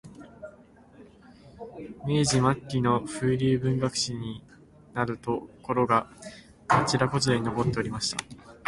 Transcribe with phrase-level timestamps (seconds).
[2.07, 4.41] 明治末期の風流文学史に
[4.95, 6.09] なるところが、
[6.67, 8.51] あちらこちらに残っておりました